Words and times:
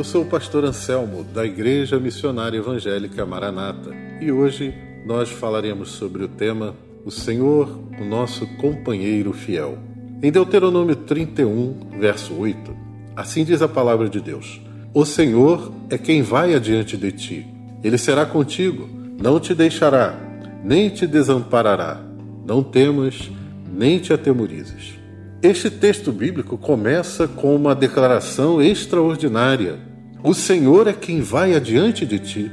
Eu 0.00 0.04
sou 0.04 0.22
o 0.22 0.26
pastor 0.26 0.64
Anselmo, 0.64 1.22
da 1.22 1.44
Igreja 1.44 2.00
Missionária 2.00 2.56
Evangélica 2.56 3.26
Maranata, 3.26 3.90
e 4.18 4.32
hoje 4.32 4.74
nós 5.04 5.28
falaremos 5.28 5.90
sobre 5.90 6.24
o 6.24 6.28
tema 6.28 6.74
O 7.04 7.10
Senhor, 7.10 7.68
o 8.00 8.02
nosso 8.06 8.46
companheiro 8.56 9.30
fiel. 9.34 9.76
Em 10.22 10.32
Deuteronômio 10.32 10.96
31, 10.96 11.98
verso 12.00 12.32
8, 12.32 12.74
assim 13.14 13.44
diz 13.44 13.60
a 13.60 13.68
palavra 13.68 14.08
de 14.08 14.22
Deus: 14.22 14.62
O 14.94 15.04
Senhor 15.04 15.70
é 15.90 15.98
quem 15.98 16.22
vai 16.22 16.54
adiante 16.54 16.96
de 16.96 17.12
ti. 17.12 17.46
Ele 17.84 17.98
será 17.98 18.24
contigo, 18.24 18.88
não 19.22 19.38
te 19.38 19.54
deixará, 19.54 20.18
nem 20.64 20.88
te 20.88 21.06
desamparará. 21.06 22.00
Não 22.46 22.62
temas, 22.62 23.30
nem 23.70 23.98
te 23.98 24.14
atemorizes. 24.14 24.94
Este 25.42 25.70
texto 25.70 26.10
bíblico 26.10 26.56
começa 26.56 27.28
com 27.28 27.54
uma 27.54 27.74
declaração 27.74 28.62
extraordinária. 28.62 29.89
O 30.22 30.34
Senhor 30.34 30.86
é 30.86 30.92
quem 30.92 31.22
vai 31.22 31.54
adiante 31.54 32.04
de 32.04 32.18
ti. 32.18 32.50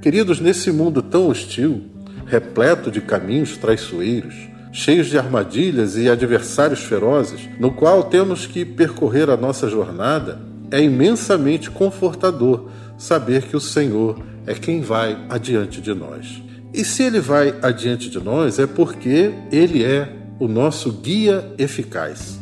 Queridos, 0.00 0.40
nesse 0.40 0.72
mundo 0.72 1.02
tão 1.02 1.28
hostil, 1.28 1.82
repleto 2.24 2.90
de 2.90 3.02
caminhos 3.02 3.58
traiçoeiros, 3.58 4.34
cheios 4.72 5.08
de 5.08 5.18
armadilhas 5.18 5.98
e 5.98 6.08
adversários 6.08 6.80
ferozes, 6.80 7.42
no 7.58 7.72
qual 7.72 8.04
temos 8.04 8.46
que 8.46 8.64
percorrer 8.64 9.28
a 9.28 9.36
nossa 9.36 9.68
jornada, 9.68 10.40
é 10.70 10.82
imensamente 10.82 11.70
confortador 11.70 12.70
saber 12.96 13.42
que 13.42 13.56
o 13.56 13.60
Senhor 13.60 14.18
é 14.46 14.54
quem 14.54 14.80
vai 14.80 15.18
adiante 15.28 15.82
de 15.82 15.92
nós. 15.92 16.42
E 16.72 16.82
se 16.86 17.02
ele 17.02 17.20
vai 17.20 17.54
adiante 17.60 18.08
de 18.08 18.18
nós, 18.18 18.58
é 18.58 18.66
porque 18.66 19.30
ele 19.52 19.84
é 19.84 20.10
o 20.38 20.48
nosso 20.48 20.90
guia 20.90 21.52
eficaz. 21.58 22.38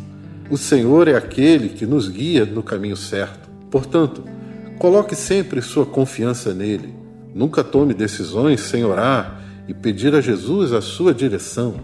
O 0.49 0.57
Senhor 0.57 1.09
é 1.09 1.17
aquele 1.17 1.71
que 1.71 1.85
nos 1.85 2.09
guia 2.09 2.45
no 2.45 2.63
caminho 2.63 2.97
certo. 2.97 3.49
Portanto, 3.71 4.38
coloque 4.79 5.15
sempre 5.15 5.61
sua 5.61 5.85
confiança 5.85 6.55
nele. 6.55 6.95
Nunca 7.35 7.63
tome 7.63 7.93
decisões 7.93 8.61
sem 8.61 8.85
orar 8.85 9.43
e 9.67 9.75
pedir 9.75 10.15
a 10.15 10.21
Jesus 10.21 10.73
a 10.73 10.81
sua 10.81 11.13
direção. 11.13 11.75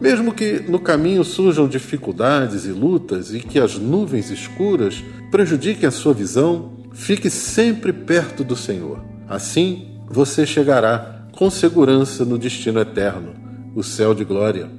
Mesmo 0.00 0.32
que 0.32 0.60
no 0.68 0.78
caminho 0.78 1.24
surjam 1.24 1.68
dificuldades 1.68 2.64
e 2.64 2.70
lutas 2.70 3.34
e 3.34 3.40
que 3.40 3.58
as 3.58 3.76
nuvens 3.76 4.30
escuras 4.30 5.02
prejudiquem 5.30 5.88
a 5.88 5.92
sua 5.92 6.14
visão, 6.14 6.72
fique 6.92 7.28
sempre 7.28 7.92
perto 7.92 8.44
do 8.44 8.56
Senhor. 8.56 9.02
Assim, 9.28 9.88
você 10.08 10.46
chegará 10.46 11.26
com 11.32 11.50
segurança 11.50 12.24
no 12.24 12.38
destino 12.38 12.80
eterno, 12.80 13.34
o 13.74 13.82
céu 13.82 14.14
de 14.14 14.24
glória. 14.24 14.70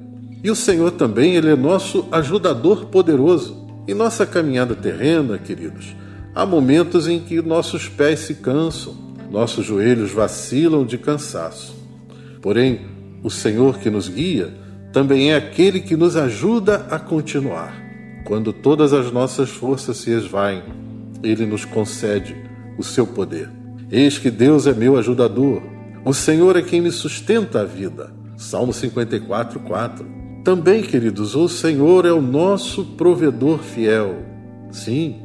E 0.42 0.50
o 0.50 0.56
Senhor 0.56 0.90
também, 0.92 1.34
Ele 1.34 1.50
é 1.50 1.56
nosso 1.56 2.06
ajudador 2.10 2.86
poderoso. 2.86 3.66
Em 3.86 3.94
nossa 3.94 4.24
caminhada 4.24 4.74
terrena, 4.74 5.38
queridos, 5.38 5.94
há 6.34 6.46
momentos 6.46 7.08
em 7.08 7.20
que 7.20 7.40
nossos 7.42 7.88
pés 7.88 8.20
se 8.20 8.34
cansam, 8.36 8.94
nossos 9.30 9.64
joelhos 9.64 10.10
vacilam 10.10 10.84
de 10.84 10.98
cansaço. 10.98 11.74
Porém, 12.42 12.80
o 13.22 13.30
Senhor 13.30 13.78
que 13.78 13.90
nos 13.90 14.08
guia 14.08 14.52
também 14.92 15.32
é 15.32 15.36
aquele 15.36 15.80
que 15.80 15.96
nos 15.96 16.16
ajuda 16.16 16.86
a 16.90 16.98
continuar. 16.98 17.74
Quando 18.24 18.52
todas 18.52 18.92
as 18.92 19.10
nossas 19.12 19.50
forças 19.50 19.98
se 19.98 20.10
esvaem, 20.10 20.62
Ele 21.22 21.46
nos 21.46 21.64
concede 21.64 22.36
o 22.76 22.82
seu 22.82 23.06
poder. 23.06 23.48
Eis 23.90 24.18
que 24.18 24.30
Deus 24.30 24.66
é 24.66 24.72
meu 24.72 24.96
ajudador. 24.96 25.62
O 26.04 26.14
Senhor 26.14 26.56
é 26.56 26.62
quem 26.62 26.80
me 26.80 26.90
sustenta 26.90 27.60
a 27.60 27.64
vida. 27.64 28.12
Salmo 28.36 28.72
54, 28.72 29.60
4. 29.60 30.06
Também, 30.44 30.82
queridos, 30.82 31.34
o 31.34 31.48
Senhor 31.48 32.06
é 32.06 32.12
o 32.12 32.22
nosso 32.22 32.84
provedor 32.96 33.58
fiel. 33.58 34.16
Sim, 34.70 35.16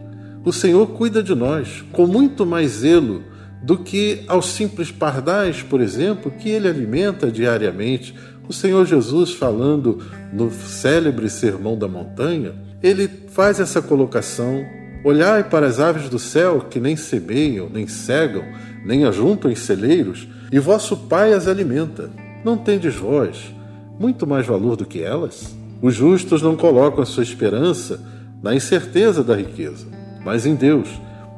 o 0.46 0.54
Senhor 0.54 0.88
cuida 0.88 1.24
de 1.24 1.34
nós 1.34 1.84
com 1.92 2.06
muito 2.06 2.46
mais 2.46 2.72
zelo 2.72 3.24
do 3.64 3.80
que 3.80 4.24
aos 4.28 4.46
simples 4.52 4.92
pardais, 4.92 5.64
por 5.64 5.82
exemplo, 5.82 6.32
que 6.32 6.50
ele 6.50 6.68
alimenta 6.68 7.32
diariamente. 7.32 8.14
O 8.48 8.54
Senhor 8.54 8.86
Jesus, 8.86 9.34
falando 9.34 10.06
no 10.32 10.52
célebre 10.52 11.30
Sermão 11.32 11.76
da 11.76 11.88
Montanha, 11.88 12.54
ele 12.84 13.10
faz 13.30 13.60
essa 13.60 13.82
colocação: 13.82 14.64
Olhai 15.04 15.44
para 15.44 15.66
as 15.66 15.80
aves 15.80 16.10
do 16.10 16.20
céu, 16.20 16.68
que 16.70 16.80
nem 16.80 16.96
semeiam, 16.96 17.68
nem 17.68 17.88
cegam, 17.88 18.44
nem 18.86 19.04
ajuntam 19.04 19.50
em 19.50 19.56
celeiros, 19.56 20.28
e 20.52 20.60
vosso 20.60 20.96
Pai 20.96 21.34
as 21.34 21.48
alimenta. 21.48 22.12
Não 22.44 22.56
tendes 22.56 22.94
vós 22.94 23.52
muito 24.00 24.28
mais 24.28 24.46
valor 24.46 24.76
do 24.76 24.86
que 24.86 25.02
elas? 25.02 25.56
Os 25.82 25.96
justos 25.96 26.44
não 26.44 26.56
colocam 26.56 27.02
a 27.02 27.06
sua 27.06 27.24
esperança 27.24 28.00
na 28.44 28.54
incerteza 28.54 29.24
da 29.24 29.36
riqueza, 29.36 29.88
mas 30.26 30.48
em 30.48 30.56
Deus, 30.56 30.90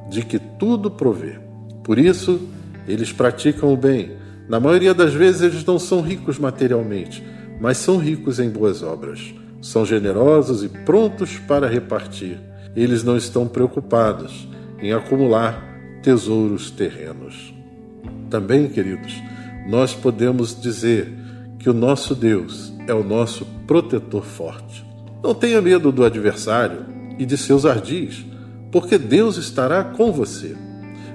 de 0.09 0.23
que 0.23 0.39
tudo 0.39 0.89
provê. 0.89 1.35
Por 1.83 1.99
isso, 1.99 2.39
eles 2.87 3.11
praticam 3.11 3.73
o 3.73 3.77
bem. 3.77 4.13
Na 4.47 4.61
maioria 4.61 4.93
das 4.93 5.13
vezes, 5.13 5.41
eles 5.41 5.65
não 5.65 5.77
são 5.77 6.01
ricos 6.01 6.39
materialmente, 6.39 7.21
mas 7.59 7.77
são 7.77 7.97
ricos 7.97 8.39
em 8.39 8.49
boas 8.49 8.81
obras. 8.81 9.33
São 9.61 9.85
generosos 9.85 10.63
e 10.63 10.69
prontos 10.69 11.37
para 11.39 11.67
repartir. 11.67 12.39
Eles 12.73 13.03
não 13.03 13.17
estão 13.17 13.45
preocupados 13.45 14.47
em 14.81 14.93
acumular 14.93 15.61
tesouros 16.01 16.71
terrenos. 16.71 17.53
Também, 18.29 18.69
queridos, 18.69 19.13
nós 19.67 19.93
podemos 19.93 20.59
dizer 20.59 21.13
que 21.59 21.69
o 21.69 21.73
nosso 21.73 22.15
Deus 22.15 22.71
é 22.87 22.93
o 22.93 23.03
nosso 23.03 23.45
protetor 23.65 24.23
forte. 24.23 24.85
Não 25.21 25.33
tenha 25.33 25.61
medo 25.61 25.91
do 25.91 26.05
adversário 26.05 26.85
e 27.17 27.25
de 27.25 27.35
seus 27.35 27.65
ardis, 27.65 28.25
porque 28.71 28.97
Deus 28.97 29.37
estará 29.37 29.83
com 29.83 30.11
você. 30.11 30.55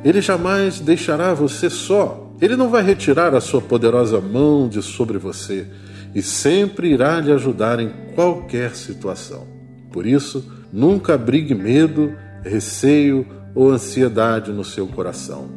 Ele 0.04 0.20
jamais 0.20 0.80
deixará 0.80 1.32
você 1.32 1.70
só. 1.70 2.32
Ele 2.40 2.56
não 2.56 2.68
vai 2.68 2.82
retirar 2.82 3.34
a 3.34 3.40
sua 3.40 3.60
poderosa 3.60 4.20
mão 4.20 4.68
de 4.68 4.82
sobre 4.82 5.16
você 5.18 5.66
e 6.14 6.20
sempre 6.20 6.90
irá 6.90 7.20
lhe 7.20 7.32
ajudar 7.32 7.78
em 7.78 7.90
qualquer 8.14 8.74
situação. 8.74 9.46
Por 9.92 10.06
isso, 10.06 10.44
nunca 10.72 11.14
abrigue 11.14 11.54
medo, 11.54 12.12
receio 12.42 13.26
ou 13.54 13.70
ansiedade 13.70 14.50
no 14.50 14.64
seu 14.64 14.86
coração. 14.86 15.48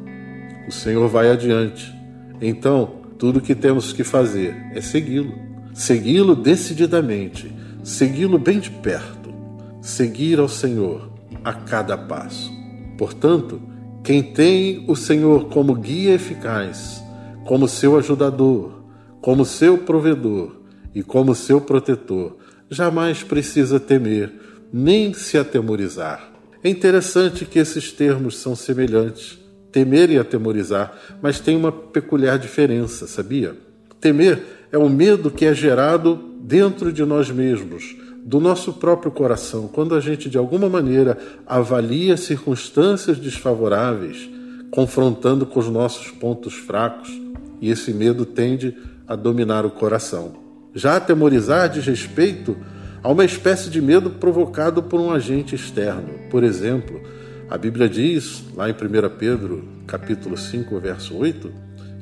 O 0.68 0.72
Senhor 0.72 1.08
vai 1.08 1.32
adiante. 1.32 1.94
Então, 2.42 3.02
tudo 3.18 3.40
o 3.40 3.42
que 3.42 3.56
temos 3.56 3.94
que 3.94 4.04
fazer 4.04 4.56
é 4.74 4.82
segui-lo. 4.82 5.34
Segui-lo 5.74 6.36
decididamente, 6.36 7.54
segui-lo 7.84 8.38
bem 8.38 8.60
de 8.60 8.70
perto, 8.70 9.34
seguir 9.82 10.40
ao 10.40 10.48
Senhor 10.48 11.15
a 11.46 11.54
cada 11.54 11.96
passo. 11.98 12.52
Portanto, 12.98 13.62
quem 14.04 14.22
tem 14.22 14.84
o 14.88 14.96
Senhor 14.96 15.46
como 15.50 15.76
guia 15.76 16.16
eficaz, 16.16 17.04
como 17.46 17.68
seu 17.68 17.98
ajudador, 17.98 18.84
como 19.22 19.46
seu 19.46 19.78
provedor 19.78 20.58
e 20.94 21.04
como 21.04 21.36
seu 21.36 21.62
protetor, 21.62 22.36
jamais 22.70 23.24
precisa 23.24 23.80
temer 23.80 24.34
nem 24.74 25.14
se 25.14 25.38
atemorizar. 25.38 26.32
É 26.64 26.70
interessante 26.70 27.46
que 27.46 27.60
esses 27.60 27.92
termos 27.92 28.38
são 28.40 28.56
semelhantes 28.56 29.46
temer 29.76 30.10
e 30.10 30.18
atemorizar, 30.18 30.98
mas 31.22 31.42
tem 31.42 31.58
uma 31.58 31.70
peculiar 31.70 32.40
diferença, 32.40 33.08
sabia? 33.08 33.58
Temer 34.00 34.42
é 34.72 34.78
o 34.78 34.88
medo 34.88 35.30
que 35.30 35.46
é 35.46 35.54
gerado 35.54 36.16
dentro 36.40 36.94
de 36.94 37.04
nós 37.04 37.30
mesmos, 37.30 37.94
do 38.26 38.40
nosso 38.40 38.74
próprio 38.74 39.12
coração, 39.12 39.68
quando 39.72 39.94
a 39.94 40.00
gente 40.00 40.28
de 40.32 40.38
alguma 40.38 40.68
maneira 40.68 41.16
avalia 41.46 42.18
circunstâncias 42.18 43.20
desfavoráveis, 43.20 44.28
confrontando 44.72 45.46
com 45.46 45.60
os 45.60 45.70
nossos 45.70 46.10
pontos 46.10 46.56
fracos, 46.56 47.22
e 47.62 47.70
esse 47.70 47.94
medo 47.94 48.26
tende 48.26 48.76
a 49.08 49.16
dominar 49.16 49.64
o 49.64 49.70
coração. 49.70 50.34
Já 50.74 50.96
atemorizar 50.96 51.70
diz 51.70 51.86
respeito 51.86 52.58
a 53.04 53.12
uma 53.12 53.24
espécie 53.24 53.70
de 53.70 53.80
medo 53.80 54.10
provocado 54.10 54.82
por 54.82 55.00
um 55.00 55.12
agente 55.12 55.54
externo. 55.54 56.10
Por 56.32 56.44
exemplo, 56.44 57.00
a 57.48 57.60
Bíblia 57.60 57.88
diz, 57.88 58.44
lá 58.56 58.68
em 58.68 58.74
1 58.74 58.76
Pedro, 59.20 59.64
capítulo 59.86 60.36
5, 60.36 60.80
verso 60.80 61.16
8, 61.16 61.52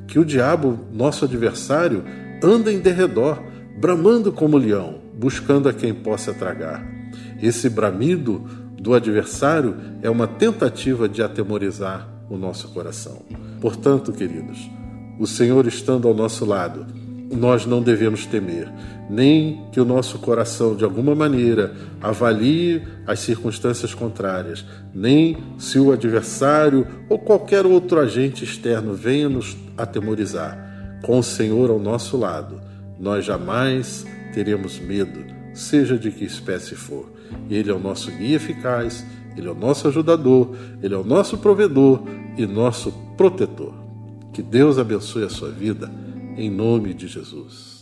que 0.08 0.18
o 0.18 0.24
diabo, 0.24 0.80
nosso 0.90 1.26
adversário, 1.26 2.02
anda 2.42 2.72
em 2.72 2.78
derredor, 2.78 3.42
bramando 3.78 4.32
como 4.32 4.56
leão, 4.56 5.03
buscando 5.18 5.68
a 5.68 5.72
quem 5.72 5.94
possa 5.94 6.32
tragar. 6.32 6.84
Esse 7.42 7.68
bramido 7.68 8.44
do 8.80 8.94
adversário 8.94 9.76
é 10.02 10.10
uma 10.10 10.26
tentativa 10.26 11.08
de 11.08 11.22
atemorizar 11.22 12.08
o 12.28 12.36
nosso 12.36 12.68
coração. 12.68 13.22
Portanto, 13.60 14.12
queridos, 14.12 14.70
o 15.18 15.26
Senhor 15.26 15.66
estando 15.66 16.08
ao 16.08 16.14
nosso 16.14 16.44
lado, 16.44 16.86
nós 17.30 17.66
não 17.66 17.82
devemos 17.82 18.26
temer, 18.26 18.70
nem 19.08 19.64
que 19.72 19.80
o 19.80 19.84
nosso 19.84 20.18
coração, 20.18 20.76
de 20.76 20.84
alguma 20.84 21.14
maneira, 21.14 21.74
avalie 22.00 22.82
as 23.06 23.20
circunstâncias 23.20 23.94
contrárias, 23.94 24.64
nem 24.94 25.38
se 25.58 25.78
o 25.78 25.92
adversário 25.92 26.86
ou 27.08 27.18
qualquer 27.18 27.66
outro 27.66 27.98
agente 27.98 28.44
externo 28.44 28.94
venha 28.94 29.28
nos 29.28 29.56
atemorizar. 29.76 31.00
Com 31.02 31.18
o 31.18 31.22
Senhor 31.22 31.70
ao 31.70 31.78
nosso 31.78 32.16
lado, 32.16 32.60
nós 32.98 33.24
jamais 33.24 34.06
teremos 34.34 34.80
medo, 34.80 35.24
seja 35.54 35.96
de 35.96 36.10
que 36.10 36.24
espécie 36.24 36.74
for. 36.74 37.08
Ele 37.48 37.70
é 37.70 37.74
o 37.74 37.78
nosso 37.78 38.10
guia 38.10 38.36
eficaz, 38.36 39.06
ele 39.36 39.46
é 39.46 39.50
o 39.50 39.54
nosso 39.54 39.86
ajudador, 39.86 40.54
ele 40.82 40.94
é 40.94 40.98
o 40.98 41.04
nosso 41.04 41.38
provedor 41.38 42.02
e 42.36 42.44
nosso 42.44 42.92
protetor. 43.16 43.72
Que 44.32 44.42
Deus 44.42 44.78
abençoe 44.78 45.24
a 45.24 45.30
sua 45.30 45.50
vida, 45.50 45.90
em 46.36 46.50
nome 46.50 46.92
de 46.92 47.06
Jesus. 47.06 47.73